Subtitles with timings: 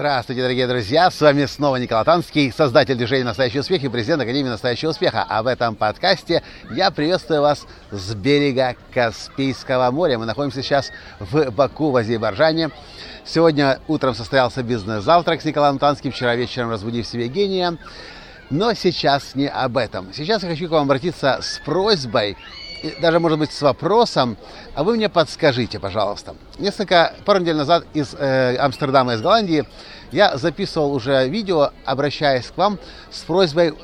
[0.00, 1.10] Здравствуйте, дорогие друзья!
[1.10, 5.26] С вами снова Николай Танский, создатель движения «Настоящий успех» и президент Академии «Настоящего успеха».
[5.28, 10.18] А в этом подкасте я приветствую вас с берега Каспийского моря.
[10.18, 12.70] Мы находимся сейчас в Баку, в Азербайджане.
[13.26, 17.76] Сегодня утром состоялся бизнес-завтрак с Николаем Танским, вчера вечером разбудив себе гения.
[18.48, 20.14] Но сейчас не об этом.
[20.14, 22.38] Сейчас я хочу к вам обратиться с просьбой
[23.00, 24.36] даже, может быть, с вопросом,
[24.74, 26.34] а вы мне подскажите, пожалуйста.
[26.58, 29.66] Несколько, пару недель назад из э, Амстердама, из Голландии,
[30.12, 32.78] я записывал уже видео, обращаясь к вам
[33.10, 33.74] с просьбой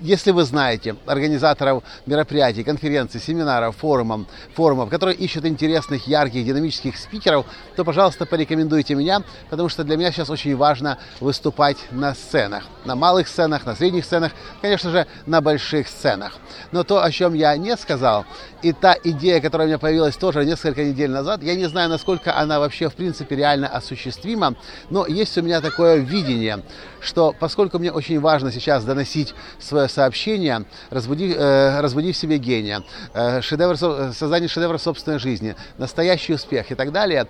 [0.00, 7.46] если вы знаете организаторов мероприятий, конференций, семинаров, форумов, форумов, которые ищут интересных, ярких, динамических спикеров,
[7.76, 12.94] то, пожалуйста, порекомендуйте меня, потому что для меня сейчас очень важно выступать на сценах, на
[12.94, 16.36] малых сценах, на средних сценах, конечно же, на больших сценах.
[16.72, 18.26] Но то, о чем я не сказал,
[18.62, 22.36] и та идея, которая у меня появилась тоже несколько недель назад, я не знаю, насколько
[22.36, 24.54] она вообще, в принципе, реально осуществима,
[24.90, 26.62] но есть у меня такое видение,
[27.00, 32.82] что поскольку мне очень важно сейчас доносить свое сообщение, разбуди, э, разбуди в себе гения,
[33.14, 37.26] э, шедевр, создание шедевра собственной жизни, настоящий успех и так далее,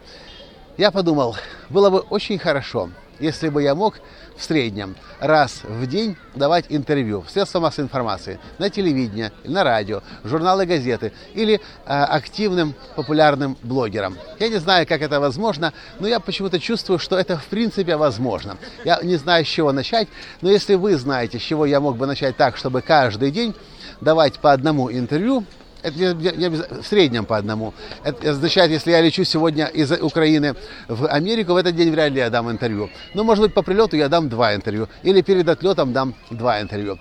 [0.76, 1.36] я подумал,
[1.70, 3.98] было бы очень хорошо, если бы я мог
[4.36, 10.02] в среднем раз в день давать интервью в средства массовой информации, на телевидении, на радио,
[10.24, 14.18] журналы, газеты или э, активным популярным блогерам.
[14.38, 18.58] Я не знаю, как это возможно, но я почему-то чувствую, что это в принципе возможно.
[18.84, 20.08] Я не знаю, с чего начать,
[20.42, 23.54] но если вы знаете, с чего я мог бы начать так, чтобы каждый день
[24.02, 25.44] давать по одному интервью,
[25.86, 27.72] это не, не, в среднем по одному.
[28.02, 30.56] Это означает, если я лечу сегодня из Украины
[30.88, 32.90] в Америку, в этот день вряд ли я дам интервью.
[33.14, 34.88] Но, может быть, по прилету я дам два интервью.
[35.04, 36.98] Или перед отлетом дам два интервью.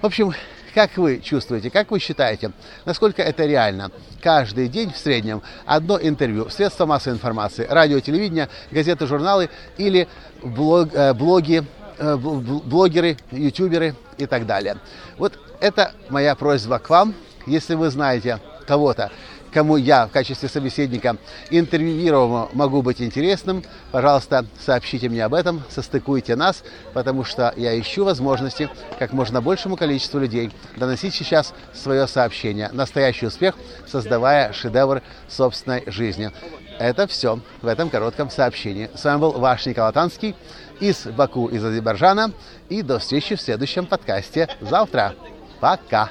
[0.00, 0.32] В общем,
[0.72, 2.52] как вы чувствуете, как вы считаете,
[2.84, 3.90] насколько это реально?
[4.22, 10.06] Каждый день в среднем одно интервью, средства массовой информации, радио, телевидение, газеты, журналы или
[10.44, 11.64] блог, э, блоги,
[11.98, 14.76] э, блогеры, ютуберы и так далее.
[15.16, 17.14] Вот это моя просьба к вам
[17.48, 19.10] если вы знаете кого-то,
[19.52, 21.16] кому я в качестве собеседника
[21.50, 28.04] интервьюированного могу быть интересным, пожалуйста, сообщите мне об этом, состыкуйте нас, потому что я ищу
[28.04, 32.68] возможности как можно большему количеству людей доносить сейчас свое сообщение.
[32.72, 33.54] Настоящий успех,
[33.86, 36.30] создавая шедевр собственной жизни.
[36.78, 38.88] Это все в этом коротком сообщении.
[38.94, 40.36] С вами был ваш Николай Танский
[40.78, 42.32] из Баку, из Азербайджана.
[42.68, 45.14] И до встречи в следующем подкасте завтра.
[45.60, 46.10] Пока!